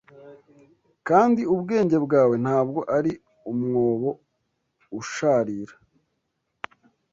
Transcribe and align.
Kandi 1.07 1.41
ubwenge 1.53 1.97
bwawe 2.05 2.35
ntabwo 2.43 2.79
ari 2.97 3.11
umwobo 3.51 4.09
usharira 4.99 5.75